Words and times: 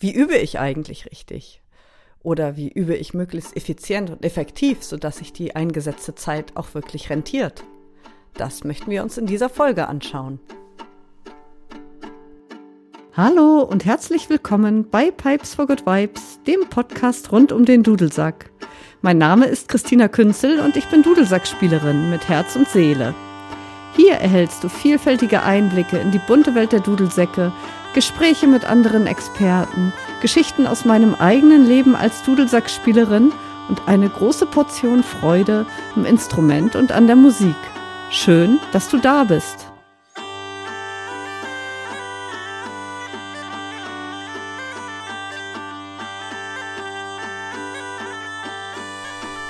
Wie 0.00 0.14
übe 0.14 0.36
ich 0.36 0.60
eigentlich 0.60 1.06
richtig? 1.06 1.60
Oder 2.22 2.56
wie 2.56 2.68
übe 2.68 2.94
ich 2.94 3.14
möglichst 3.14 3.56
effizient 3.56 4.10
und 4.10 4.24
effektiv, 4.24 4.84
sodass 4.84 5.16
sich 5.16 5.32
die 5.32 5.56
eingesetzte 5.56 6.14
Zeit 6.14 6.56
auch 6.56 6.72
wirklich 6.74 7.10
rentiert? 7.10 7.64
Das 8.34 8.62
möchten 8.62 8.92
wir 8.92 9.02
uns 9.02 9.18
in 9.18 9.26
dieser 9.26 9.48
Folge 9.48 9.88
anschauen. 9.88 10.38
Hallo 13.12 13.62
und 13.62 13.84
herzlich 13.84 14.30
willkommen 14.30 14.88
bei 14.88 15.10
Pipes 15.10 15.56
for 15.56 15.66
Good 15.66 15.84
Vibes, 15.84 16.38
dem 16.46 16.68
Podcast 16.70 17.32
rund 17.32 17.50
um 17.50 17.64
den 17.64 17.82
Dudelsack. 17.82 18.52
Mein 19.02 19.18
Name 19.18 19.46
ist 19.46 19.68
Christina 19.68 20.06
Künzel 20.06 20.60
und 20.60 20.76
ich 20.76 20.86
bin 20.86 21.02
Dudelsackspielerin 21.02 22.08
mit 22.08 22.28
Herz 22.28 22.54
und 22.54 22.68
Seele. 22.68 23.16
Hier 23.96 24.12
erhältst 24.12 24.62
du 24.62 24.68
vielfältige 24.68 25.42
Einblicke 25.42 25.98
in 25.98 26.12
die 26.12 26.20
bunte 26.20 26.54
Welt 26.54 26.70
der 26.70 26.78
Dudelsäcke, 26.78 27.52
Gespräche 27.94 28.46
mit 28.46 28.64
anderen 28.64 29.06
Experten, 29.06 29.92
Geschichten 30.20 30.66
aus 30.66 30.84
meinem 30.84 31.14
eigenen 31.14 31.66
Leben 31.66 31.96
als 31.96 32.22
Dudelsackspielerin 32.22 33.32
und 33.68 33.82
eine 33.86 34.08
große 34.08 34.46
Portion 34.46 35.02
Freude 35.02 35.66
am 35.96 36.04
Instrument 36.04 36.76
und 36.76 36.92
an 36.92 37.06
der 37.06 37.16
Musik. 37.16 37.56
Schön, 38.10 38.60
dass 38.72 38.88
du 38.88 38.98
da 38.98 39.24
bist. 39.24 39.66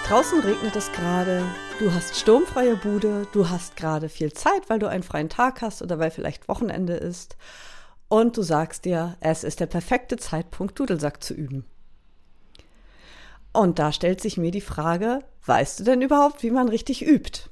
Draußen 0.06 0.40
regnet 0.40 0.74
es 0.74 0.90
gerade, 0.92 1.42
du 1.78 1.92
hast 1.92 2.16
sturmfreie 2.16 2.76
Bude, 2.76 3.26
du 3.32 3.50
hast 3.50 3.76
gerade 3.76 4.08
viel 4.08 4.32
Zeit, 4.32 4.70
weil 4.70 4.78
du 4.78 4.86
einen 4.86 5.02
freien 5.02 5.28
Tag 5.28 5.60
hast 5.60 5.82
oder 5.82 5.98
weil 5.98 6.10
vielleicht 6.10 6.48
Wochenende 6.48 6.94
ist. 6.94 7.36
Und 8.08 8.36
du 8.36 8.42
sagst 8.42 8.84
dir, 8.84 9.16
es 9.20 9.44
ist 9.44 9.60
der 9.60 9.66
perfekte 9.66 10.16
Zeitpunkt, 10.16 10.78
Dudelsack 10.78 11.22
zu 11.22 11.34
üben. 11.34 11.64
Und 13.52 13.78
da 13.78 13.92
stellt 13.92 14.20
sich 14.20 14.36
mir 14.36 14.50
die 14.50 14.60
Frage, 14.60 15.20
weißt 15.44 15.80
du 15.80 15.84
denn 15.84 16.02
überhaupt, 16.02 16.42
wie 16.42 16.50
man 16.50 16.68
richtig 16.68 17.06
übt? 17.06 17.50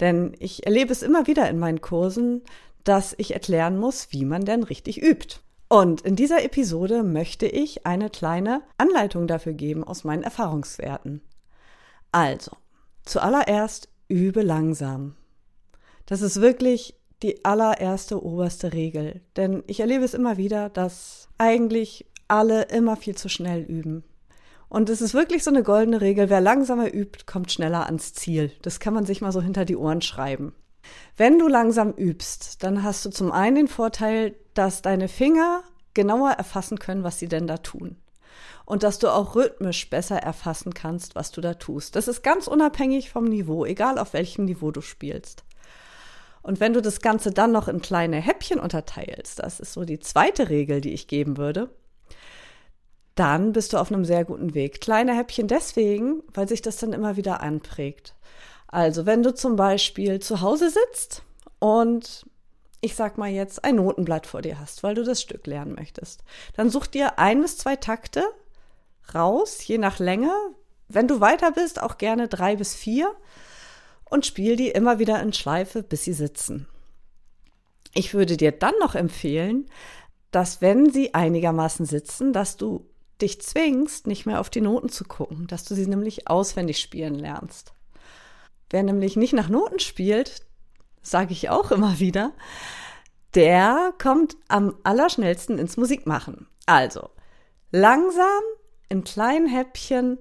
Denn 0.00 0.34
ich 0.38 0.66
erlebe 0.66 0.92
es 0.92 1.02
immer 1.02 1.26
wieder 1.26 1.48
in 1.48 1.58
meinen 1.58 1.80
Kursen, 1.80 2.42
dass 2.84 3.14
ich 3.18 3.34
erklären 3.34 3.78
muss, 3.78 4.12
wie 4.12 4.24
man 4.24 4.44
denn 4.44 4.62
richtig 4.62 5.02
übt. 5.02 5.40
Und 5.68 6.00
in 6.00 6.16
dieser 6.16 6.42
Episode 6.44 7.02
möchte 7.02 7.46
ich 7.46 7.84
eine 7.84 8.08
kleine 8.08 8.62
Anleitung 8.78 9.26
dafür 9.26 9.52
geben 9.52 9.84
aus 9.84 10.02
meinen 10.02 10.22
Erfahrungswerten. 10.22 11.20
Also, 12.10 12.52
zuallererst 13.04 13.88
übe 14.08 14.42
langsam. 14.42 15.14
Das 16.06 16.22
ist 16.22 16.40
wirklich 16.40 16.94
die 17.22 17.44
allererste 17.44 18.22
oberste 18.22 18.72
Regel. 18.72 19.20
Denn 19.36 19.62
ich 19.66 19.80
erlebe 19.80 20.04
es 20.04 20.14
immer 20.14 20.36
wieder, 20.36 20.68
dass 20.68 21.28
eigentlich 21.38 22.06
alle 22.28 22.62
immer 22.64 22.96
viel 22.96 23.16
zu 23.16 23.28
schnell 23.28 23.62
üben. 23.62 24.04
Und 24.68 24.90
es 24.90 25.00
ist 25.00 25.14
wirklich 25.14 25.44
so 25.44 25.50
eine 25.50 25.62
goldene 25.62 26.00
Regel, 26.00 26.28
wer 26.28 26.40
langsamer 26.40 26.92
übt, 26.92 27.24
kommt 27.26 27.50
schneller 27.50 27.86
ans 27.86 28.12
Ziel. 28.12 28.52
Das 28.62 28.80
kann 28.80 28.92
man 28.92 29.06
sich 29.06 29.20
mal 29.20 29.32
so 29.32 29.40
hinter 29.40 29.64
die 29.64 29.76
Ohren 29.76 30.02
schreiben. 30.02 30.54
Wenn 31.16 31.38
du 31.38 31.48
langsam 31.48 31.92
übst, 31.92 32.62
dann 32.62 32.82
hast 32.82 33.04
du 33.04 33.10
zum 33.10 33.32
einen 33.32 33.56
den 33.56 33.68
Vorteil, 33.68 34.34
dass 34.54 34.82
deine 34.82 35.08
Finger 35.08 35.62
genauer 35.94 36.32
erfassen 36.32 36.78
können, 36.78 37.02
was 37.02 37.18
sie 37.18 37.28
denn 37.28 37.46
da 37.46 37.58
tun 37.58 37.96
und 38.68 38.82
dass 38.82 38.98
du 38.98 39.08
auch 39.08 39.34
rhythmisch 39.34 39.88
besser 39.88 40.18
erfassen 40.18 40.74
kannst, 40.74 41.14
was 41.14 41.30
du 41.30 41.40
da 41.40 41.54
tust. 41.54 41.96
Das 41.96 42.06
ist 42.06 42.22
ganz 42.22 42.46
unabhängig 42.46 43.10
vom 43.10 43.24
Niveau, 43.24 43.64
egal 43.64 43.98
auf 43.98 44.12
welchem 44.12 44.44
Niveau 44.44 44.70
du 44.70 44.82
spielst. 44.82 45.42
Und 46.48 46.60
wenn 46.60 46.72
du 46.72 46.80
das 46.80 47.02
Ganze 47.02 47.30
dann 47.30 47.52
noch 47.52 47.68
in 47.68 47.82
kleine 47.82 48.16
Häppchen 48.16 48.58
unterteilst, 48.58 49.40
das 49.40 49.60
ist 49.60 49.74
so 49.74 49.84
die 49.84 49.98
zweite 49.98 50.48
Regel, 50.48 50.80
die 50.80 50.94
ich 50.94 51.06
geben 51.06 51.36
würde, 51.36 51.68
dann 53.14 53.52
bist 53.52 53.74
du 53.74 53.76
auf 53.76 53.92
einem 53.92 54.06
sehr 54.06 54.24
guten 54.24 54.54
Weg. 54.54 54.80
Kleine 54.80 55.14
Häppchen 55.14 55.46
deswegen, 55.46 56.22
weil 56.32 56.48
sich 56.48 56.62
das 56.62 56.78
dann 56.78 56.94
immer 56.94 57.18
wieder 57.18 57.42
anprägt. 57.42 58.14
Also 58.66 59.04
wenn 59.04 59.22
du 59.22 59.34
zum 59.34 59.56
Beispiel 59.56 60.20
zu 60.20 60.40
Hause 60.40 60.70
sitzt 60.70 61.22
und 61.58 62.24
ich 62.80 62.94
sag 62.94 63.18
mal 63.18 63.28
jetzt 63.28 63.62
ein 63.62 63.74
Notenblatt 63.74 64.26
vor 64.26 64.40
dir 64.40 64.58
hast, 64.58 64.82
weil 64.82 64.94
du 64.94 65.04
das 65.04 65.20
Stück 65.20 65.46
lernen 65.46 65.74
möchtest, 65.74 66.24
dann 66.56 66.70
such 66.70 66.86
dir 66.86 67.18
ein 67.18 67.42
bis 67.42 67.58
zwei 67.58 67.76
Takte 67.76 68.24
raus, 69.14 69.66
je 69.66 69.76
nach 69.76 69.98
Länge. 69.98 70.32
Wenn 70.88 71.08
du 71.08 71.20
weiter 71.20 71.52
bist, 71.52 71.82
auch 71.82 71.98
gerne 71.98 72.26
drei 72.26 72.56
bis 72.56 72.74
vier 72.74 73.14
und 74.10 74.26
spiel 74.26 74.56
die 74.56 74.68
immer 74.68 74.98
wieder 74.98 75.20
in 75.22 75.32
Schleife, 75.32 75.82
bis 75.82 76.04
sie 76.04 76.12
sitzen. 76.12 76.66
Ich 77.94 78.14
würde 78.14 78.36
dir 78.36 78.52
dann 78.52 78.74
noch 78.80 78.94
empfehlen, 78.94 79.66
dass 80.30 80.60
wenn 80.60 80.90
sie 80.90 81.14
einigermaßen 81.14 81.86
sitzen, 81.86 82.32
dass 82.32 82.56
du 82.56 82.86
dich 83.20 83.40
zwingst, 83.40 84.06
nicht 84.06 84.26
mehr 84.26 84.40
auf 84.40 84.50
die 84.50 84.60
Noten 84.60 84.88
zu 84.88 85.04
gucken, 85.04 85.46
dass 85.46 85.64
du 85.64 85.74
sie 85.74 85.86
nämlich 85.86 86.28
auswendig 86.28 86.78
spielen 86.78 87.14
lernst. 87.14 87.72
Wer 88.70 88.82
nämlich 88.82 89.16
nicht 89.16 89.32
nach 89.32 89.48
Noten 89.48 89.78
spielt, 89.78 90.42
sage 91.02 91.32
ich 91.32 91.48
auch 91.48 91.70
immer 91.70 91.98
wieder, 91.98 92.32
der 93.34 93.94
kommt 94.00 94.36
am 94.48 94.76
allerschnellsten 94.84 95.58
ins 95.58 95.76
Musikmachen. 95.76 96.46
Also 96.66 97.10
langsam 97.70 98.42
in 98.88 99.04
kleinen 99.04 99.48
Häppchen 99.48 100.18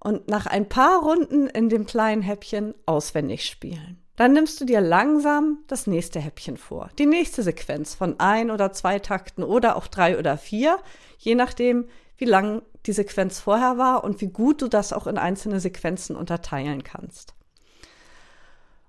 und 0.00 0.28
nach 0.28 0.46
ein 0.46 0.68
paar 0.68 1.02
Runden 1.02 1.46
in 1.46 1.68
dem 1.68 1.86
kleinen 1.86 2.22
Häppchen 2.22 2.74
auswendig 2.86 3.44
spielen. 3.44 4.02
Dann 4.16 4.32
nimmst 4.32 4.60
du 4.60 4.64
dir 4.64 4.80
langsam 4.80 5.58
das 5.66 5.86
nächste 5.86 6.20
Häppchen 6.20 6.56
vor. 6.56 6.88
Die 6.98 7.06
nächste 7.06 7.42
Sequenz 7.42 7.94
von 7.94 8.18
ein 8.18 8.50
oder 8.50 8.72
zwei 8.72 8.98
Takten 8.98 9.44
oder 9.44 9.76
auch 9.76 9.86
drei 9.86 10.18
oder 10.18 10.38
vier, 10.38 10.78
je 11.18 11.34
nachdem, 11.34 11.86
wie 12.16 12.24
lang 12.24 12.62
die 12.86 12.92
Sequenz 12.92 13.40
vorher 13.40 13.76
war 13.76 14.04
und 14.04 14.20
wie 14.22 14.28
gut 14.28 14.62
du 14.62 14.68
das 14.68 14.94
auch 14.94 15.06
in 15.06 15.18
einzelne 15.18 15.60
Sequenzen 15.60 16.16
unterteilen 16.16 16.82
kannst. 16.82 17.34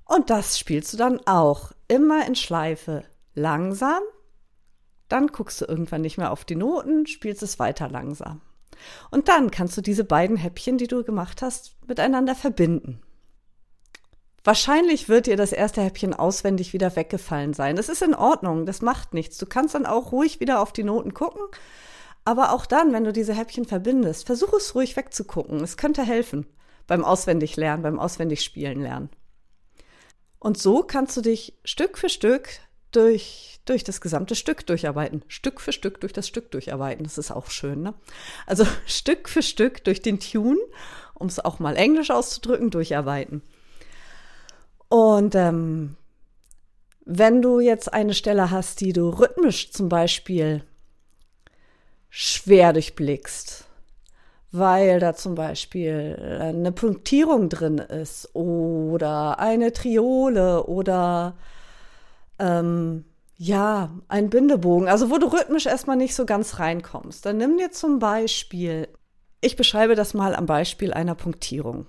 Und 0.05 0.29
das 0.29 0.57
spielst 0.57 0.93
du 0.93 0.97
dann 0.97 1.19
auch 1.25 1.73
immer 1.89 2.25
in 2.25 2.35
Schleife 2.35 3.03
langsam. 3.33 4.01
Dann 5.09 5.27
guckst 5.27 5.59
du 5.59 5.65
irgendwann 5.65 6.01
nicht 6.01 6.17
mehr 6.17 6.31
auf 6.31 6.45
die 6.45 6.55
Noten, 6.55 7.05
spielst 7.07 7.43
es 7.43 7.59
weiter 7.59 7.89
langsam. 7.89 8.41
Und 9.11 9.27
dann 9.27 9.51
kannst 9.51 9.77
du 9.77 9.81
diese 9.81 10.03
beiden 10.03 10.37
Häppchen, 10.37 10.77
die 10.77 10.87
du 10.87 11.03
gemacht 11.03 11.41
hast, 11.41 11.75
miteinander 11.87 12.35
verbinden. 12.35 13.01
Wahrscheinlich 14.43 15.09
wird 15.09 15.27
dir 15.27 15.35
das 15.35 15.51
erste 15.51 15.81
Häppchen 15.81 16.13
auswendig 16.13 16.71
wieder 16.71 16.95
weggefallen 16.95 17.53
sein. 17.53 17.75
Das 17.75 17.89
ist 17.89 18.01
in 18.01 18.15
Ordnung, 18.15 18.65
das 18.65 18.81
macht 18.81 19.13
nichts. 19.13 19.37
Du 19.37 19.45
kannst 19.45 19.75
dann 19.75 19.85
auch 19.85 20.13
ruhig 20.13 20.39
wieder 20.39 20.61
auf 20.61 20.71
die 20.71 20.85
Noten 20.85 21.13
gucken. 21.13 21.41
Aber 22.23 22.53
auch 22.53 22.65
dann, 22.65 22.93
wenn 22.93 23.03
du 23.03 23.11
diese 23.11 23.33
Häppchen 23.33 23.65
verbindest, 23.65 24.25
versuch 24.25 24.53
es 24.53 24.73
ruhig 24.75 24.95
wegzugucken. 24.95 25.61
Es 25.61 25.75
könnte 25.75 26.03
helfen 26.03 26.45
beim 26.87 27.03
Auswendiglernen, 27.03 27.83
beim 27.83 27.99
Auswendigspielen 27.99 28.81
lernen. 28.81 29.09
Und 30.39 30.57
so 30.57 30.83
kannst 30.83 31.17
du 31.17 31.21
dich 31.21 31.57
Stück 31.63 31.97
für 31.97 32.09
Stück 32.09 32.47
durch, 32.91 33.59
durch 33.65 33.83
das 33.83 34.01
gesamte 34.01 34.35
Stück 34.35 34.65
durcharbeiten. 34.65 35.23
Stück 35.27 35.61
für 35.61 35.71
Stück 35.71 35.99
durch 36.01 36.13
das 36.13 36.27
Stück 36.27 36.51
durcharbeiten. 36.51 37.03
Das 37.03 37.17
ist 37.17 37.31
auch 37.31 37.49
schön, 37.49 37.81
ne? 37.81 37.93
Also 38.45 38.65
Stück 38.85 39.29
für 39.29 39.41
Stück 39.41 39.83
durch 39.83 40.01
den 40.01 40.19
Tune, 40.19 40.59
um 41.13 41.27
es 41.27 41.39
auch 41.39 41.59
mal 41.59 41.75
englisch 41.75 42.11
auszudrücken, 42.11 42.69
durcharbeiten. 42.69 43.41
Und 44.89 45.35
ähm, 45.35 45.95
wenn 47.05 47.41
du 47.41 47.59
jetzt 47.59 47.93
eine 47.93 48.13
Stelle 48.13 48.51
hast, 48.51 48.81
die 48.81 48.93
du 48.93 49.09
rhythmisch 49.09 49.71
zum 49.71 49.89
Beispiel 49.89 50.63
schwer 52.09 52.73
durchblickst, 52.73 53.65
weil 54.51 54.99
da 54.99 55.13
zum 55.13 55.35
Beispiel 55.35 56.39
eine 56.41 56.71
Punktierung 56.71 57.49
drin 57.49 57.77
ist 57.77 58.33
oder 58.33 59.39
eine 59.39 59.73
Triole 59.73 60.65
oder 60.65 61.37
ähm, 62.39 63.05
ja, 63.37 63.91
ein 64.07 64.29
Bindebogen, 64.29 64.87
also 64.87 65.11
wo 65.11 65.17
du 65.17 65.27
rhythmisch 65.27 65.67
erstmal 65.67 65.97
nicht 65.97 66.15
so 66.15 66.25
ganz 66.25 66.59
reinkommst. 66.59 67.25
Dann 67.25 67.37
nimm 67.37 67.57
dir 67.57 67.71
zum 67.71 67.99
Beispiel, 67.99 68.87
ich 69.41 69.55
beschreibe 69.55 69.95
das 69.95 70.13
mal 70.13 70.35
am 70.35 70.47
Beispiel 70.47 70.93
einer 70.93 71.15
Punktierung. 71.15 71.87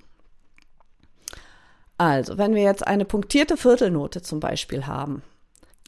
Also, 1.96 2.38
wenn 2.38 2.54
wir 2.54 2.62
jetzt 2.62 2.86
eine 2.86 3.04
punktierte 3.04 3.56
Viertelnote 3.56 4.22
zum 4.22 4.40
Beispiel 4.40 4.86
haben, 4.86 5.22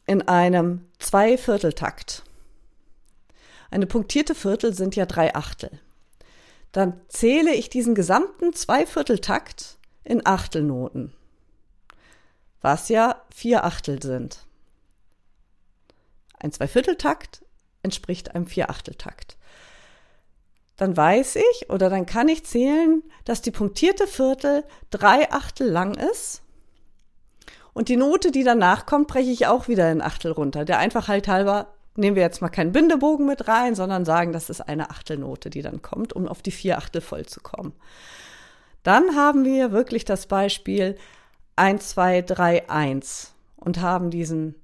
in 0.07 0.27
einem 0.27 0.87
Zweivierteltakt. 0.99 2.25
Eine 3.71 3.87
punktierte 3.87 4.35
Viertel 4.35 4.75
sind 4.75 4.97
ja 4.97 5.07
drei 5.07 5.37
Achtel. 5.37 5.71
Dann 6.73 7.01
zähle 7.07 7.55
ich 7.55 7.69
diesen 7.69 7.95
gesamten 7.95 8.53
Zweivierteltakt 8.53 9.79
in 10.03 10.27
Achtelnoten, 10.27 11.12
was 12.61 12.89
ja 12.89 13.23
vier 13.33 13.65
Achtel 13.65 14.03
sind. 14.03 14.47
Ein 16.41 16.53
Zweivierteltakt 16.53 17.45
entspricht 17.83 18.35
einem 18.35 18.47
Vierachteltakt. 18.47 19.37
Dann 20.77 20.97
weiß 20.97 21.37
ich 21.37 21.71
oder 21.71 21.91
dann 21.91 22.07
kann 22.07 22.29
ich 22.29 22.45
zählen, 22.45 23.03
dass 23.25 23.43
die 23.43 23.51
punktierte 23.51 24.07
Viertel 24.07 24.65
drei 24.91 25.31
Achtel 25.31 25.69
lang 25.69 25.95
ist. 25.95 26.43
Und 27.73 27.89
die 27.89 27.97
Note, 27.97 28.31
die 28.31 28.43
danach 28.43 28.87
kommt, 28.87 29.07
breche 29.07 29.31
ich 29.31 29.47
auch 29.47 29.69
wieder 29.69 29.93
in 29.93 30.03
Achtel 30.03 30.33
runter. 30.33 30.65
Der 30.65 30.79
Einfachheit 30.79 31.29
halber 31.29 31.75
nehmen 31.97 32.17
wir 32.17 32.23
jetzt 32.23 32.41
mal 32.41 32.49
keinen 32.49 32.73
Bindebogen 32.73 33.27
mit 33.27 33.47
rein, 33.47 33.75
sondern 33.75 34.05
sagen, 34.05 34.33
das 34.33 34.51
ist 34.51 34.63
eine 34.63 34.91
Achtelnote, 34.91 35.51
die 35.51 35.63
dann 35.63 35.83
kommt, 35.83 36.13
um 36.13 36.27
auf 36.27 36.43
die 36.43 36.51
vier 36.51 36.79
Achtel 36.79 37.01
voll 37.01 37.27
zu 37.27 37.41
kommen. 37.41 37.75
Dann 38.83 39.15
haben 39.15 39.45
wir 39.45 39.73
wirklich 39.73 40.05
das 40.05 40.27
Beispiel 40.27 40.97
1, 41.57 41.91
2, 41.91 42.23
3, 42.23 42.71
1 42.71 43.35
und 43.57 43.81
haben 43.81 44.11
diesen, 44.11 44.55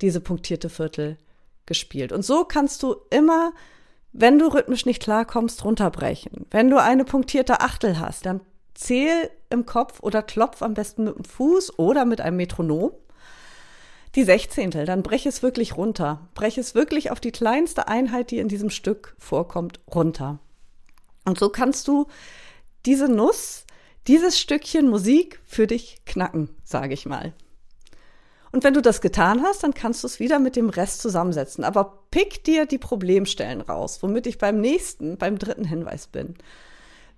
diese 0.00 0.20
punktierte 0.20 0.68
Viertel 0.68 1.16
gespielt. 1.66 2.12
Und 2.12 2.24
so 2.24 2.44
kannst 2.44 2.82
du 2.82 2.96
immer, 3.10 3.52
wenn 4.12 4.38
du 4.38 4.46
rhythmisch 4.46 4.86
nicht 4.86 5.02
klarkommst, 5.02 5.64
runterbrechen. 5.64 6.46
Wenn 6.50 6.70
du 6.70 6.80
eine 6.80 7.04
punktierte 7.04 7.60
Achtel 7.60 7.98
hast, 7.98 8.26
dann 8.26 8.40
zähl 8.74 9.30
im 9.50 9.66
Kopf 9.66 10.00
oder 10.00 10.22
klopf 10.22 10.62
am 10.62 10.74
besten 10.74 11.04
mit 11.04 11.16
dem 11.16 11.24
Fuß 11.24 11.78
oder 11.78 12.04
mit 12.04 12.20
einem 12.20 12.36
Metronom 12.36 12.92
die 14.16 14.24
Sechzehntel, 14.24 14.86
dann 14.86 15.02
brech 15.02 15.26
es 15.26 15.42
wirklich 15.42 15.76
runter. 15.76 16.26
Brech 16.34 16.56
es 16.56 16.74
wirklich 16.74 17.10
auf 17.10 17.20
die 17.20 17.32
kleinste 17.32 17.86
Einheit, 17.86 18.30
die 18.30 18.38
in 18.38 18.48
diesem 18.48 18.70
Stück 18.70 19.14
vorkommt, 19.18 19.80
runter. 19.94 20.38
Und 21.26 21.38
so 21.38 21.50
kannst 21.50 21.86
du 21.86 22.06
diese 22.86 23.08
Nuss, 23.08 23.66
dieses 24.06 24.38
Stückchen 24.38 24.88
Musik 24.88 25.40
für 25.44 25.66
dich 25.66 25.98
knacken, 26.06 26.48
sage 26.64 26.94
ich 26.94 27.04
mal. 27.04 27.34
Und 28.56 28.64
wenn 28.64 28.72
du 28.72 28.80
das 28.80 29.02
getan 29.02 29.42
hast, 29.42 29.64
dann 29.64 29.74
kannst 29.74 30.02
du 30.02 30.06
es 30.06 30.18
wieder 30.18 30.38
mit 30.38 30.56
dem 30.56 30.70
Rest 30.70 31.02
zusammensetzen. 31.02 31.62
Aber 31.62 32.04
pick 32.10 32.42
dir 32.42 32.64
die 32.64 32.78
Problemstellen 32.78 33.60
raus, 33.60 34.02
womit 34.02 34.26
ich 34.26 34.38
beim 34.38 34.62
nächsten, 34.62 35.18
beim 35.18 35.38
dritten 35.38 35.66
Hinweis 35.66 36.06
bin. 36.06 36.36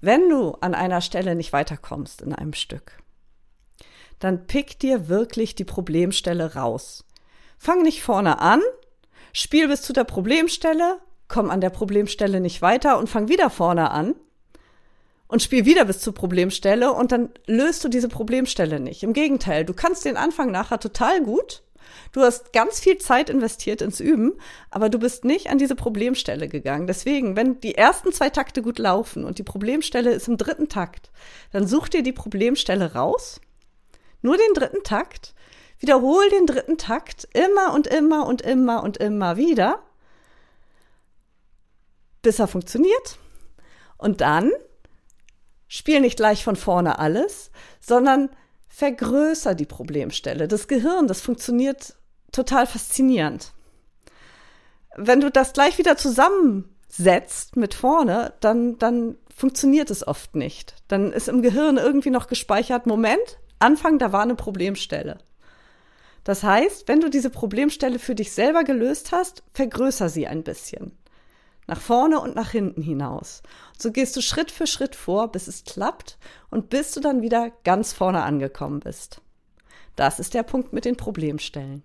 Wenn 0.00 0.28
du 0.28 0.54
an 0.60 0.74
einer 0.74 1.00
Stelle 1.00 1.36
nicht 1.36 1.52
weiterkommst 1.52 2.22
in 2.22 2.34
einem 2.34 2.54
Stück, 2.54 3.04
dann 4.18 4.48
pick 4.48 4.80
dir 4.80 5.08
wirklich 5.08 5.54
die 5.54 5.62
Problemstelle 5.62 6.56
raus. 6.56 7.04
Fang 7.56 7.82
nicht 7.82 8.02
vorne 8.02 8.40
an, 8.40 8.60
spiel 9.32 9.68
bis 9.68 9.82
zu 9.82 9.92
der 9.92 10.02
Problemstelle, 10.02 10.98
komm 11.28 11.50
an 11.50 11.60
der 11.60 11.70
Problemstelle 11.70 12.40
nicht 12.40 12.62
weiter 12.62 12.98
und 12.98 13.08
fang 13.08 13.28
wieder 13.28 13.48
vorne 13.48 13.92
an 13.92 14.16
und 15.28 15.42
spiel 15.42 15.64
wieder 15.64 15.84
bis 15.84 16.00
zur 16.00 16.14
Problemstelle 16.14 16.92
und 16.92 17.12
dann 17.12 17.30
löst 17.46 17.84
du 17.84 17.88
diese 17.88 18.08
Problemstelle 18.08 18.80
nicht. 18.80 19.02
Im 19.02 19.12
Gegenteil, 19.12 19.64
du 19.64 19.74
kannst 19.74 20.04
den 20.04 20.16
Anfang 20.16 20.50
nachher 20.50 20.80
total 20.80 21.22
gut. 21.22 21.62
Du 22.12 22.22
hast 22.22 22.52
ganz 22.52 22.80
viel 22.80 22.98
Zeit 22.98 23.28
investiert 23.30 23.82
ins 23.82 24.00
Üben, 24.00 24.32
aber 24.70 24.88
du 24.88 24.98
bist 24.98 25.24
nicht 25.24 25.50
an 25.50 25.58
diese 25.58 25.74
Problemstelle 25.74 26.48
gegangen. 26.48 26.86
Deswegen, 26.86 27.36
wenn 27.36 27.60
die 27.60 27.74
ersten 27.74 28.12
zwei 28.12 28.30
Takte 28.30 28.62
gut 28.62 28.78
laufen 28.78 29.24
und 29.24 29.38
die 29.38 29.42
Problemstelle 29.42 30.10
ist 30.10 30.28
im 30.28 30.38
dritten 30.38 30.68
Takt, 30.68 31.10
dann 31.52 31.66
such 31.66 31.88
dir 31.88 32.02
die 32.02 32.12
Problemstelle 32.12 32.94
raus 32.94 33.40
nur 34.22 34.36
den 34.36 34.54
dritten 34.54 34.82
Takt. 34.82 35.34
Wiederhol 35.78 36.28
den 36.30 36.46
dritten 36.46 36.76
Takt 36.76 37.28
immer 37.34 37.72
und 37.72 37.86
immer 37.86 38.26
und 38.26 38.42
immer 38.42 38.82
und 38.82 38.96
immer 38.96 39.36
wieder, 39.36 39.82
bis 42.22 42.40
er 42.40 42.48
funktioniert. 42.48 43.18
Und 43.96 44.20
dann 44.20 44.50
spiel 45.68 46.00
nicht 46.00 46.16
gleich 46.16 46.42
von 46.42 46.56
vorne 46.56 46.98
alles, 46.98 47.50
sondern 47.80 48.30
vergrößer 48.68 49.54
die 49.54 49.66
Problemstelle. 49.66 50.48
Das 50.48 50.68
Gehirn, 50.68 51.06
das 51.06 51.20
funktioniert 51.20 51.94
total 52.32 52.66
faszinierend. 52.66 53.52
Wenn 54.96 55.20
du 55.20 55.30
das 55.30 55.52
gleich 55.52 55.78
wieder 55.78 55.96
zusammensetzt 55.96 57.56
mit 57.56 57.74
vorne, 57.74 58.34
dann, 58.40 58.78
dann 58.78 59.16
funktioniert 59.34 59.90
es 59.90 60.06
oft 60.06 60.34
nicht. 60.34 60.74
Dann 60.88 61.12
ist 61.12 61.28
im 61.28 61.42
Gehirn 61.42 61.76
irgendwie 61.76 62.10
noch 62.10 62.26
gespeichert, 62.26 62.86
Moment, 62.86 63.38
Anfang, 63.60 63.98
da 63.98 64.12
war 64.12 64.22
eine 64.22 64.34
Problemstelle. 64.34 65.18
Das 66.24 66.42
heißt, 66.42 66.88
wenn 66.88 67.00
du 67.00 67.08
diese 67.08 67.30
Problemstelle 67.30 67.98
für 67.98 68.14
dich 68.14 68.32
selber 68.32 68.64
gelöst 68.64 69.12
hast, 69.12 69.42
vergrößer 69.54 70.08
sie 70.08 70.26
ein 70.26 70.42
bisschen. 70.42 70.92
Nach 71.68 71.80
vorne 71.80 72.20
und 72.20 72.34
nach 72.34 72.50
hinten 72.50 72.82
hinaus. 72.82 73.42
So 73.78 73.92
gehst 73.92 74.16
du 74.16 74.20
Schritt 74.20 74.50
für 74.50 74.66
Schritt 74.66 74.96
vor, 74.96 75.30
bis 75.30 75.46
es 75.46 75.62
klappt 75.62 76.18
und 76.50 76.70
bis 76.70 76.90
du 76.92 77.00
dann 77.00 77.22
wieder 77.22 77.52
ganz 77.62 77.92
vorne 77.92 78.24
angekommen 78.24 78.80
bist. 78.80 79.20
Das 79.94 80.18
ist 80.18 80.34
der 80.34 80.42
Punkt 80.42 80.72
mit 80.72 80.84
den 80.84 80.96
Problemstellen. 80.96 81.84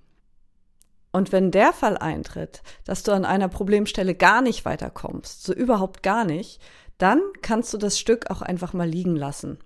Und 1.11 1.31
wenn 1.31 1.51
der 1.51 1.73
Fall 1.73 1.97
eintritt, 1.97 2.63
dass 2.85 3.03
du 3.03 3.11
an 3.11 3.25
einer 3.25 3.49
Problemstelle 3.49 4.15
gar 4.15 4.41
nicht 4.41 4.65
weiterkommst, 4.65 5.43
so 5.43 5.53
überhaupt 5.53 6.01
gar 6.01 6.25
nicht, 6.25 6.59
dann 6.97 7.21
kannst 7.43 7.71
du 7.73 7.77
das 7.77 7.99
Stück 7.99 8.31
auch 8.31 8.41
einfach 8.41 8.73
mal 8.73 8.89
liegen 8.89 9.15
lassen 9.15 9.59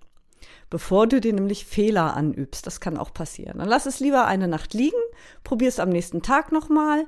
bevor 0.70 1.06
du 1.06 1.20
dir 1.20 1.32
nämlich 1.32 1.64
Fehler 1.64 2.16
anübst. 2.16 2.66
Das 2.66 2.80
kann 2.80 2.98
auch 2.98 3.12
passieren. 3.12 3.58
Dann 3.58 3.68
lass 3.68 3.86
es 3.86 4.00
lieber 4.00 4.26
eine 4.26 4.48
Nacht 4.48 4.74
liegen, 4.74 4.98
probier 5.44 5.68
es 5.68 5.80
am 5.80 5.88
nächsten 5.88 6.22
Tag 6.22 6.52
nochmal. 6.52 7.06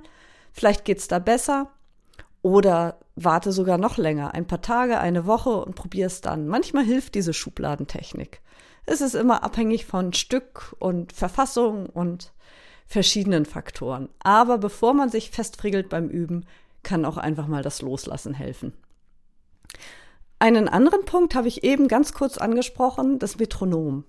Vielleicht 0.53 0.85
geht's 0.85 1.09
da 1.09 1.19
besser. 1.19 1.71
Oder 2.43 2.99
warte 3.17 3.53
sogar 3.53 3.79
noch 3.79 3.99
länger, 3.99 4.35
ein 4.35 4.47
paar 4.47 4.63
Tage, 4.63 4.99
eine 4.99 5.27
Woche 5.27 5.51
und 5.51 5.75
probier 5.75 6.07
es 6.07 6.21
dann. 6.21 6.49
Manchmal 6.49 6.85
hilft 6.85 7.15
diese 7.15 7.35
Schubladentechnik. 7.35 8.41
Es 8.87 9.01
ist 9.01 9.15
immer 9.15 9.43
abhängig 9.43 9.87
von 9.87 10.13
Stück 10.13 10.75
und 10.79 11.13
Verfassung 11.13 11.87
und 11.87 12.33
verschiedenen 12.87 13.45
Faktoren. 13.45 14.09
Aber 14.21 14.59
bevor 14.59 14.95
man 14.95 15.11
sich 15.11 15.31
festfriegelt 15.31 15.89
beim 15.89 16.09
Üben, 16.09 16.47
kann 16.83 17.05
auch 17.05 17.19
einfach 17.19 17.47
mal 17.47 17.63
das 17.63 17.83
Loslassen 17.83 18.35
helfen. 18.35 18.73
Einen 20.39 20.69
anderen 20.69 21.05
Punkt 21.05 21.35
habe 21.35 21.49
ich 21.49 21.63
eben 21.65 21.87
ganz 21.87 22.15
kurz 22.15 22.39
angesprochen, 22.39 23.19
das 23.19 23.39
Metronom. 23.39 24.05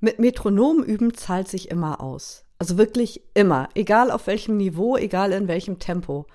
Mit 0.00 0.18
Metronom 0.18 0.82
üben 0.82 1.14
zahlt 1.14 1.48
sich 1.48 1.70
immer 1.70 2.00
aus. 2.00 2.44
Also 2.58 2.78
wirklich 2.78 3.22
immer, 3.34 3.68
egal 3.74 4.10
auf 4.10 4.26
welchem 4.26 4.56
Niveau, 4.56 4.96
egal 4.96 5.32
in 5.32 5.48
welchem 5.48 5.78
Tempo. 5.78 6.26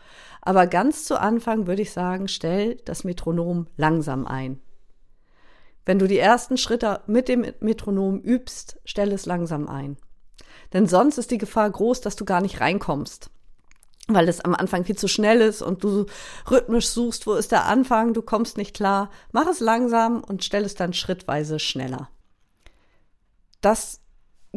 Aber 0.48 0.66
ganz 0.66 1.04
zu 1.04 1.20
Anfang 1.20 1.68
würde 1.68 1.82
ich 1.82 1.92
sagen, 1.92 2.30
stell 2.30 2.76
das 2.86 3.04
Metronom 3.04 3.68
langsam 3.76 4.26
ein. 4.26 4.62
Wenn 5.86 6.00
du 6.00 6.08
die 6.08 6.20
ersten 6.20 6.56
Schritte 6.56 7.02
mit 7.06 7.28
dem 7.28 7.46
Metronom 7.60 8.22
übst, 8.22 8.80
stell 8.86 9.12
es 9.12 9.26
langsam 9.26 9.68
ein. 9.68 9.98
Denn 10.72 10.88
sonst 10.88 11.18
ist 11.18 11.32
die 11.32 11.38
Gefahr 11.38 11.70
groß, 11.70 12.00
dass 12.00 12.16
du 12.16 12.24
gar 12.24 12.40
nicht 12.40 12.62
reinkommst 12.62 13.30
weil 14.10 14.30
es 14.30 14.40
am 14.40 14.56
Anfang 14.56 14.86
viel 14.86 14.98
zu 14.98 15.10
schnell 15.10 15.42
ist 15.42 15.62
und 15.62 15.84
du 15.84 16.06
rhythmisch 16.50 16.88
suchst, 16.88 17.28
wo 17.28 17.34
ist 17.34 17.52
der 17.52 17.66
Anfang, 17.66 18.14
du 18.14 18.22
kommst 18.22 18.56
nicht 18.56 18.74
klar. 18.74 19.12
Mach 19.34 19.48
es 19.48 19.60
langsam 19.60 20.24
und 20.24 20.46
stell 20.46 20.64
es 20.64 20.76
dann 20.76 20.94
schrittweise 20.94 21.60
schneller. 21.60 22.10
Das 23.60 24.00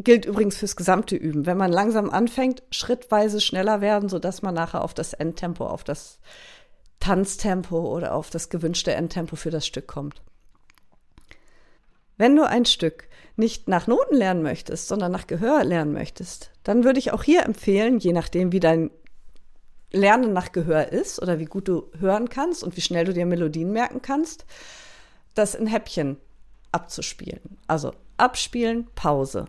gilt 0.03 0.25
übrigens 0.25 0.57
fürs 0.57 0.75
gesamte 0.75 1.15
Üben. 1.15 1.45
Wenn 1.45 1.57
man 1.57 1.71
langsam 1.71 2.09
anfängt, 2.09 2.63
schrittweise 2.71 3.41
schneller 3.41 3.81
werden, 3.81 4.09
sodass 4.09 4.41
man 4.41 4.55
nachher 4.55 4.83
auf 4.83 4.93
das 4.93 5.13
Endtempo, 5.13 5.65
auf 5.65 5.83
das 5.83 6.19
Tanztempo 6.99 7.79
oder 7.95 8.13
auf 8.13 8.29
das 8.29 8.49
gewünschte 8.49 8.93
Endtempo 8.93 9.35
für 9.35 9.49
das 9.49 9.65
Stück 9.65 9.87
kommt. 9.87 10.21
Wenn 12.17 12.35
du 12.35 12.47
ein 12.47 12.65
Stück 12.65 13.07
nicht 13.35 13.67
nach 13.67 13.87
Noten 13.87 14.15
lernen 14.15 14.43
möchtest, 14.43 14.87
sondern 14.87 15.11
nach 15.11 15.27
Gehör 15.27 15.63
lernen 15.63 15.93
möchtest, 15.93 16.51
dann 16.63 16.83
würde 16.83 16.99
ich 16.99 17.11
auch 17.11 17.23
hier 17.23 17.43
empfehlen, 17.43 17.97
je 17.97 18.13
nachdem, 18.13 18.51
wie 18.51 18.59
dein 18.59 18.91
Lernen 19.91 20.31
nach 20.31 20.51
Gehör 20.51 20.89
ist 20.89 21.21
oder 21.21 21.39
wie 21.39 21.45
gut 21.45 21.67
du 21.67 21.91
hören 21.99 22.29
kannst 22.29 22.63
und 22.63 22.77
wie 22.77 22.81
schnell 22.81 23.05
du 23.05 23.13
dir 23.13 23.25
Melodien 23.25 23.71
merken 23.71 24.01
kannst, 24.01 24.45
das 25.33 25.55
in 25.55 25.67
Häppchen 25.67 26.17
abzuspielen. 26.71 27.57
Also 27.67 27.93
abspielen, 28.17 28.87
Pause. 28.95 29.45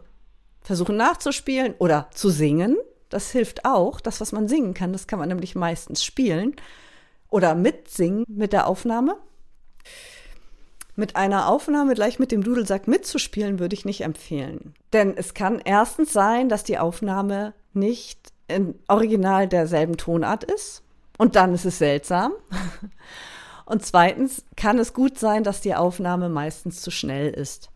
Versuchen 0.63 0.97
nachzuspielen 0.97 1.75
oder 1.79 2.09
zu 2.13 2.31
singen. 2.31 2.77
Das 3.09 3.31
hilft 3.31 3.65
auch. 3.65 4.01
Das, 4.01 4.21
was 4.21 4.33
man 4.33 4.49
singen 4.49 4.75
kann, 4.75 4.93
das 4.93 5.07
kann 5.07 5.19
man 5.19 5.29
nämlich 5.29 5.55
meistens 5.55 6.05
spielen. 6.05 6.57
Oder 7.29 7.55
mitsingen 7.55 8.25
mit 8.29 8.53
der 8.53 8.67
Aufnahme. 8.67 9.17
Mit 10.95 11.17
einer 11.17 11.49
Aufnahme 11.49 11.95
gleich 11.95 12.19
mit 12.19 12.31
dem 12.33 12.45
Dudelsack 12.45 12.87
mitzuspielen, 12.87 13.59
würde 13.59 13.75
ich 13.75 13.85
nicht 13.85 14.03
empfehlen. 14.03 14.75
Denn 14.93 15.17
es 15.17 15.33
kann 15.33 15.61
erstens 15.65 16.13
sein, 16.13 16.49
dass 16.49 16.65
die 16.65 16.79
Aufnahme 16.79 17.55
nicht 17.73 18.33
im 18.49 18.75
Original 18.89 19.49
derselben 19.49 19.97
Tonart 19.97 20.45
ist. 20.45 20.83
Und 21.17 21.37
dann 21.37 21.55
ist 21.55 21.65
es 21.65 21.79
seltsam. 21.79 22.33
Und 23.65 23.85
zweitens 23.85 24.45
kann 24.57 24.79
es 24.79 24.93
gut 24.93 25.19
sein, 25.19 25.45
dass 25.45 25.61
die 25.61 25.75
Aufnahme 25.75 26.29
meistens 26.29 26.83
zu 26.83 26.91
schnell 26.91 27.31
ist. 27.31 27.71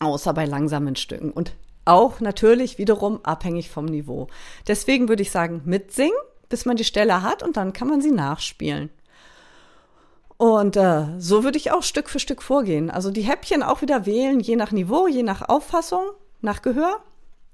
Außer 0.00 0.32
bei 0.32 0.46
langsamen 0.46 0.96
Stücken. 0.96 1.30
Und 1.30 1.54
auch 1.84 2.20
natürlich 2.20 2.78
wiederum 2.78 3.24
abhängig 3.24 3.70
vom 3.70 3.84
Niveau. 3.84 4.28
Deswegen 4.66 5.08
würde 5.08 5.22
ich 5.22 5.30
sagen, 5.30 5.62
mitsingen, 5.64 6.16
bis 6.48 6.64
man 6.64 6.76
die 6.76 6.84
Stelle 6.84 7.22
hat 7.22 7.42
und 7.42 7.56
dann 7.56 7.72
kann 7.72 7.88
man 7.88 8.00
sie 8.00 8.12
nachspielen. 8.12 8.90
Und 10.36 10.76
äh, 10.76 11.06
so 11.18 11.44
würde 11.44 11.58
ich 11.58 11.70
auch 11.70 11.82
Stück 11.82 12.08
für 12.08 12.18
Stück 12.18 12.42
vorgehen. 12.42 12.90
Also 12.90 13.10
die 13.10 13.22
Häppchen 13.22 13.62
auch 13.62 13.82
wieder 13.82 14.04
wählen, 14.06 14.40
je 14.40 14.56
nach 14.56 14.72
Niveau, 14.72 15.06
je 15.06 15.22
nach 15.22 15.48
Auffassung, 15.48 16.04
nach 16.40 16.62
Gehör 16.62 17.00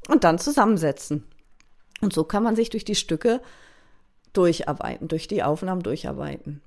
und 0.08 0.24
dann 0.24 0.38
zusammensetzen. 0.38 1.24
Und 2.00 2.12
so 2.12 2.24
kann 2.24 2.42
man 2.42 2.56
sich 2.56 2.70
durch 2.70 2.84
die 2.84 2.94
Stücke 2.94 3.40
durcharbeiten, 4.32 5.08
durch 5.08 5.28
die 5.28 5.42
Aufnahmen 5.42 5.82
durcharbeiten. 5.82 6.62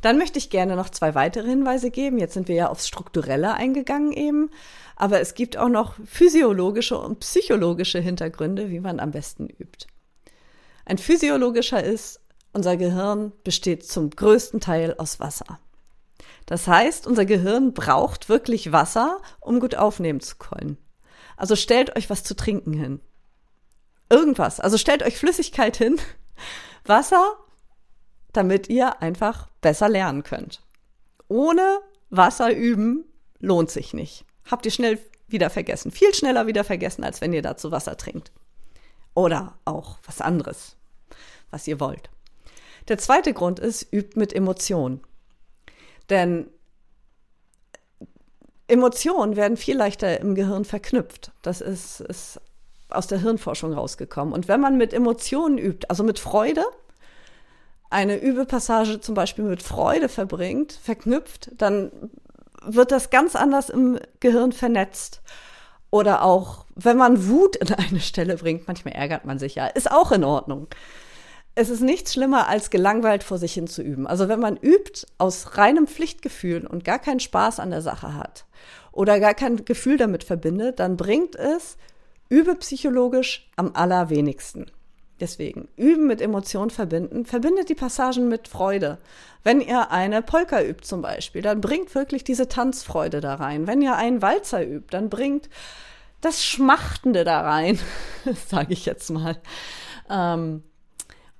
Dann 0.00 0.18
möchte 0.18 0.38
ich 0.38 0.50
gerne 0.50 0.76
noch 0.76 0.90
zwei 0.90 1.14
weitere 1.14 1.48
Hinweise 1.48 1.90
geben. 1.90 2.18
Jetzt 2.18 2.34
sind 2.34 2.48
wir 2.48 2.54
ja 2.54 2.68
aufs 2.68 2.88
Strukturelle 2.88 3.54
eingegangen 3.54 4.12
eben. 4.12 4.50
Aber 4.96 5.20
es 5.20 5.34
gibt 5.34 5.56
auch 5.56 5.68
noch 5.68 5.94
physiologische 6.04 6.98
und 6.98 7.20
psychologische 7.20 8.00
Hintergründe, 8.00 8.70
wie 8.70 8.80
man 8.80 9.00
am 9.00 9.10
besten 9.10 9.46
übt. 9.48 9.86
Ein 10.84 10.98
physiologischer 10.98 11.82
ist, 11.82 12.20
unser 12.52 12.76
Gehirn 12.76 13.32
besteht 13.44 13.86
zum 13.86 14.10
größten 14.10 14.60
Teil 14.60 14.94
aus 14.98 15.20
Wasser. 15.20 15.58
Das 16.46 16.66
heißt, 16.66 17.06
unser 17.06 17.24
Gehirn 17.24 17.74
braucht 17.74 18.28
wirklich 18.28 18.72
Wasser, 18.72 19.20
um 19.40 19.60
gut 19.60 19.76
aufnehmen 19.76 20.20
zu 20.20 20.36
können. 20.36 20.78
Also 21.36 21.54
stellt 21.56 21.96
euch 21.96 22.10
was 22.10 22.24
zu 22.24 22.34
trinken 22.34 22.72
hin. 22.72 23.00
Irgendwas. 24.10 24.58
Also 24.58 24.76
stellt 24.76 25.04
euch 25.04 25.16
Flüssigkeit 25.16 25.76
hin, 25.76 26.00
Wasser, 26.84 27.36
damit 28.32 28.68
ihr 28.68 29.02
einfach 29.02 29.48
besser 29.60 29.88
lernen 29.88 30.22
könnt. 30.22 30.62
Ohne 31.28 31.80
Wasser 32.10 32.54
üben 32.54 33.04
lohnt 33.38 33.70
sich 33.70 33.94
nicht. 33.94 34.24
Habt 34.50 34.66
ihr 34.66 34.72
schnell 34.72 34.98
wieder 35.28 35.50
vergessen. 35.50 35.90
Viel 35.90 36.14
schneller 36.14 36.46
wieder 36.46 36.64
vergessen, 36.64 37.04
als 37.04 37.20
wenn 37.20 37.32
ihr 37.32 37.42
dazu 37.42 37.70
Wasser 37.70 37.96
trinkt. 37.96 38.32
Oder 39.14 39.58
auch 39.64 39.98
was 40.04 40.20
anderes, 40.20 40.76
was 41.50 41.66
ihr 41.66 41.80
wollt. 41.80 42.10
Der 42.88 42.98
zweite 42.98 43.32
Grund 43.32 43.58
ist, 43.58 43.92
übt 43.92 44.18
mit 44.18 44.32
Emotionen. 44.32 45.00
Denn 46.08 46.48
Emotionen 48.66 49.36
werden 49.36 49.56
viel 49.56 49.76
leichter 49.76 50.20
im 50.20 50.34
Gehirn 50.34 50.64
verknüpft. 50.64 51.32
Das 51.42 51.60
ist, 51.60 52.00
ist 52.00 52.40
aus 52.88 53.06
der 53.06 53.20
Hirnforschung 53.20 53.72
rausgekommen. 53.72 54.34
Und 54.34 54.48
wenn 54.48 54.60
man 54.60 54.76
mit 54.76 54.92
Emotionen 54.92 55.58
übt, 55.58 55.86
also 55.88 56.02
mit 56.04 56.18
Freude, 56.18 56.64
eine 57.90 58.20
Übepassage 58.20 59.00
zum 59.00 59.14
Beispiel 59.14 59.44
mit 59.44 59.62
Freude 59.62 60.08
verbringt, 60.08 60.72
verknüpft, 60.72 61.50
dann 61.58 61.90
wird 62.62 62.92
das 62.92 63.10
ganz 63.10 63.36
anders 63.36 63.68
im 63.68 63.98
Gehirn 64.20 64.52
vernetzt. 64.52 65.22
Oder 65.90 66.22
auch, 66.22 66.66
wenn 66.76 66.96
man 66.96 67.28
Wut 67.28 67.56
in 67.56 67.72
eine 67.74 68.00
Stelle 68.00 68.36
bringt, 68.36 68.68
manchmal 68.68 68.94
ärgert 68.94 69.24
man 69.24 69.38
sich 69.38 69.56
ja, 69.56 69.66
ist 69.66 69.90
auch 69.90 70.12
in 70.12 70.22
Ordnung. 70.22 70.68
Es 71.56 71.68
ist 71.68 71.80
nichts 71.80 72.12
schlimmer, 72.14 72.46
als 72.46 72.70
gelangweilt 72.70 73.24
vor 73.24 73.38
sich 73.38 73.54
hin 73.54 73.66
zu 73.66 73.82
üben. 73.82 74.06
Also 74.06 74.28
wenn 74.28 74.38
man 74.38 74.56
übt 74.56 75.06
aus 75.18 75.58
reinem 75.58 75.88
Pflichtgefühl 75.88 76.64
und 76.64 76.84
gar 76.84 77.00
keinen 77.00 77.18
Spaß 77.18 77.58
an 77.58 77.70
der 77.70 77.82
Sache 77.82 78.14
hat 78.14 78.46
oder 78.92 79.18
gar 79.18 79.34
kein 79.34 79.64
Gefühl 79.64 79.96
damit 79.96 80.22
verbindet, 80.22 80.78
dann 80.78 80.96
bringt 80.96 81.34
es 81.34 81.76
übepsychologisch 82.28 83.50
am 83.56 83.72
allerwenigsten. 83.74 84.70
Deswegen, 85.20 85.68
üben 85.76 86.06
mit 86.06 86.22
Emotionen 86.22 86.70
verbinden, 86.70 87.26
verbindet 87.26 87.68
die 87.68 87.74
Passagen 87.74 88.28
mit 88.28 88.48
Freude. 88.48 88.98
Wenn 89.44 89.60
ihr 89.60 89.90
eine 89.90 90.22
Polka 90.22 90.62
übt 90.62 90.86
zum 90.86 91.02
Beispiel, 91.02 91.42
dann 91.42 91.60
bringt 91.60 91.94
wirklich 91.94 92.24
diese 92.24 92.48
Tanzfreude 92.48 93.20
da 93.20 93.34
rein. 93.34 93.66
Wenn 93.66 93.82
ihr 93.82 93.96
einen 93.96 94.22
Walzer 94.22 94.66
übt, 94.66 94.88
dann 94.90 95.10
bringt 95.10 95.50
das 96.22 96.44
Schmachtende 96.44 97.24
da 97.24 97.42
rein, 97.42 97.78
sage 98.48 98.72
ich 98.72 98.86
jetzt 98.86 99.10
mal. 99.10 99.36
Ähm, 100.08 100.62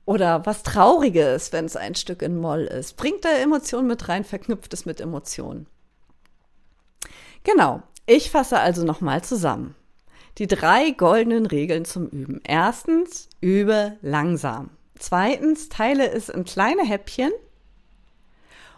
oder 0.04 0.44
was 0.44 0.62
Trauriges, 0.62 1.52
wenn 1.52 1.64
es 1.64 1.76
ein 1.76 1.94
Stück 1.94 2.20
in 2.20 2.36
Moll 2.36 2.62
ist. 2.62 2.96
Bringt 2.96 3.24
da 3.24 3.30
Emotionen 3.30 3.86
mit 3.86 4.08
rein, 4.08 4.24
verknüpft 4.24 4.74
es 4.74 4.84
mit 4.84 5.00
Emotionen. 5.00 5.66
Genau, 7.44 7.82
ich 8.06 8.30
fasse 8.30 8.58
also 8.58 8.84
nochmal 8.84 9.22
zusammen. 9.22 9.74
Die 10.38 10.46
drei 10.46 10.90
goldenen 10.92 11.46
Regeln 11.46 11.84
zum 11.84 12.06
Üben. 12.06 12.40
Erstens, 12.44 13.28
übe 13.40 13.96
langsam. 14.02 14.70
Zweitens, 14.98 15.68
teile 15.68 16.10
es 16.10 16.28
in 16.28 16.44
kleine 16.44 16.84
Häppchen. 16.84 17.32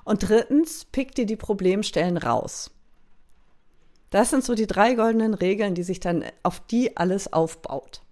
Und 0.05 0.29
drittens, 0.29 0.85
pick 0.87 1.15
dir 1.15 1.27
die 1.27 1.37
Problemstellen 1.37 2.17
raus. 2.17 2.71
Das 4.11 4.31
sind 4.31 4.45
so 4.45 4.55
die 4.55 4.67
drei 4.67 4.95
goldenen 4.95 5.35
Regeln, 5.35 5.75
die 5.75 5.83
sich 5.83 6.01
dann 6.01 6.25
auf 6.43 6.61
die 6.61 6.97
alles 6.97 7.33
aufbaut. 7.33 8.03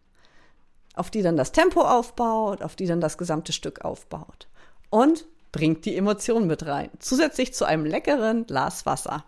Auf 0.95 1.11
die 1.11 1.23
dann 1.23 1.37
das 1.37 1.53
Tempo 1.53 1.83
aufbaut, 1.83 2.63
auf 2.63 2.75
die 2.75 2.87
dann 2.87 3.01
das 3.01 3.19
gesamte 3.19 3.53
Stück 3.53 3.85
aufbaut. 3.85 4.49
Und 4.89 5.27
bringt 5.53 5.85
die 5.85 5.97
Emotionen 5.97 6.47
mit 6.47 6.65
rein. 6.67 6.91
Zusätzlich 7.01 7.53
zu 7.55 7.65
einem 7.65 7.85
leckeren 7.85 8.47
Glas 8.47 8.87
Wasser. 8.87 9.25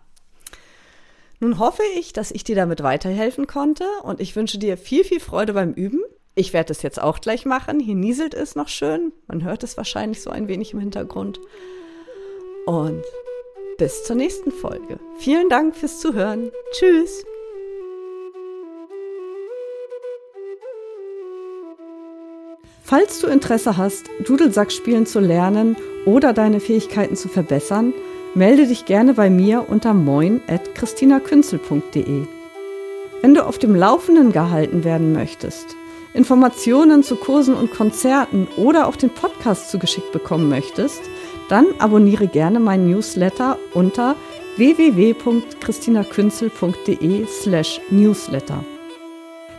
Nun 1.43 1.59
hoffe 1.59 1.83
ich, 1.99 2.13
dass 2.13 2.31
ich 2.31 2.45
dir 2.45 2.55
damit 2.55 2.83
weiterhelfen 2.83 3.47
konnte 3.47 3.83
und 4.03 4.21
ich 4.21 4.33
wünsche 4.37 4.57
dir 4.57 4.77
viel, 4.77 5.03
viel 5.03 5.19
Freude 5.19 5.51
beim 5.51 5.73
Üben. 5.73 5.99
Ich 6.35 6.53
werde 6.53 6.71
es 6.71 6.83
jetzt 6.83 7.01
auch 7.01 7.19
gleich 7.19 7.43
machen. 7.43 7.81
Hier 7.81 7.95
nieselt 7.95 8.33
es 8.33 8.55
noch 8.55 8.69
schön. 8.69 9.11
Man 9.27 9.43
hört 9.43 9.61
es 9.63 9.75
wahrscheinlich 9.75 10.21
so 10.21 10.29
ein 10.29 10.47
wenig 10.47 10.71
im 10.71 10.79
Hintergrund. 10.79 11.41
Und 12.65 13.03
bis 13.77 14.05
zur 14.05 14.15
nächsten 14.15 14.53
Folge. 14.53 15.01
Vielen 15.17 15.49
Dank 15.49 15.75
fürs 15.75 15.99
Zuhören. 15.99 16.49
Tschüss. 16.71 17.25
Falls 22.83 23.19
du 23.19 23.27
Interesse 23.27 23.75
hast, 23.75 24.05
Dudelsack 24.25 24.71
spielen 24.71 25.05
zu 25.05 25.19
lernen 25.19 25.75
oder 26.05 26.31
deine 26.31 26.61
Fähigkeiten 26.61 27.17
zu 27.17 27.27
verbessern, 27.27 27.93
melde 28.35 28.67
dich 28.67 28.85
gerne 28.85 29.13
bei 29.13 29.29
mir 29.29 29.69
unter 29.69 29.93
moin.christinakünzel.de. 29.93 32.23
Wenn 33.21 33.33
du 33.33 33.45
auf 33.45 33.57
dem 33.57 33.75
Laufenden 33.75 34.31
gehalten 34.31 34.83
werden 34.83 35.11
möchtest, 35.13 35.75
Informationen 36.13 37.03
zu 37.03 37.15
Kursen 37.15 37.55
und 37.55 37.71
Konzerten 37.71 38.47
oder 38.57 38.87
auch 38.87 38.95
den 38.95 39.09
Podcast 39.09 39.71
zugeschickt 39.71 40.11
bekommen 40.11 40.49
möchtest, 40.49 41.01
dann 41.49 41.65
abonniere 41.79 42.27
gerne 42.27 42.59
meinen 42.59 42.87
Newsletter 42.89 43.57
unter 43.73 44.15
www.christinakünzel.de 44.57 47.25
slash 47.25 47.81
newsletter. 47.89 48.63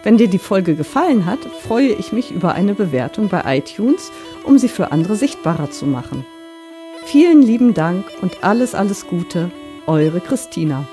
Wenn 0.04 0.18
dir 0.18 0.28
die 0.28 0.38
Folge 0.38 0.76
gefallen 0.76 1.26
hat, 1.26 1.40
freue 1.66 1.92
ich 1.92 2.12
mich 2.12 2.30
über 2.30 2.52
eine 2.52 2.74
Bewertung 2.74 3.28
bei 3.28 3.58
iTunes, 3.58 4.12
um 4.44 4.58
sie 4.58 4.68
für 4.68 4.92
andere 4.92 5.16
sichtbarer 5.16 5.70
zu 5.70 5.86
machen. 5.86 6.24
Vielen 7.06 7.42
lieben 7.42 7.74
Dank 7.74 8.06
und 8.22 8.42
alles, 8.42 8.74
alles 8.74 9.06
Gute, 9.06 9.50
eure 9.86 10.20
Christina. 10.20 10.88